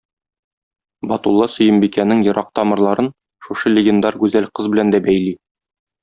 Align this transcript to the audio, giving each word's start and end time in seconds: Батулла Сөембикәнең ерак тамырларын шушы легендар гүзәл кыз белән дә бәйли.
Батулла 1.11 1.47
Сөембикәнең 1.55 2.23
ерак 2.29 2.49
тамырларын 2.59 3.09
шушы 3.47 3.73
легендар 3.77 4.17
гүзәл 4.23 4.47
кыз 4.61 4.71
белән 4.77 4.95
дә 4.97 5.03
бәйли. 5.09 5.35